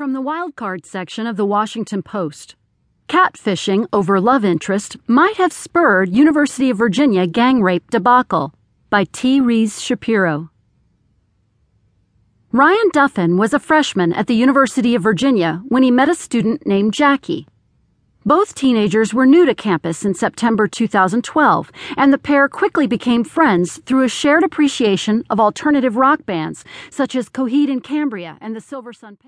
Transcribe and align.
From 0.00 0.14
the 0.14 0.22
wildcard 0.22 0.86
section 0.86 1.26
of 1.26 1.36
the 1.36 1.44
Washington 1.44 2.02
Post. 2.02 2.56
Catfishing 3.06 3.86
over 3.92 4.18
love 4.18 4.46
interest 4.46 4.96
might 5.06 5.36
have 5.36 5.52
spurred 5.52 6.08
University 6.08 6.70
of 6.70 6.78
Virginia 6.78 7.26
gang 7.26 7.60
rape 7.60 7.90
debacle 7.90 8.54
by 8.88 9.04
T. 9.04 9.42
Rees 9.42 9.82
Shapiro. 9.82 10.48
Ryan 12.50 12.88
Duffin 12.94 13.36
was 13.36 13.52
a 13.52 13.58
freshman 13.58 14.14
at 14.14 14.26
the 14.26 14.34
University 14.34 14.94
of 14.94 15.02
Virginia 15.02 15.60
when 15.68 15.82
he 15.82 15.90
met 15.90 16.08
a 16.08 16.14
student 16.14 16.66
named 16.66 16.94
Jackie. 16.94 17.46
Both 18.24 18.54
teenagers 18.54 19.12
were 19.12 19.26
new 19.26 19.44
to 19.44 19.54
campus 19.54 20.02
in 20.02 20.14
September 20.14 20.66
2012, 20.66 21.70
and 21.98 22.10
the 22.10 22.16
pair 22.16 22.48
quickly 22.48 22.86
became 22.86 23.22
friends 23.22 23.80
through 23.84 24.04
a 24.04 24.08
shared 24.08 24.44
appreciation 24.44 25.24
of 25.28 25.38
alternative 25.38 25.96
rock 25.96 26.24
bands 26.24 26.64
such 26.88 27.14
as 27.14 27.28
Coheed 27.28 27.70
and 27.70 27.84
Cambria 27.84 28.38
and 28.40 28.56
the 28.56 28.62
Silver 28.62 28.94
Sun. 28.94 29.18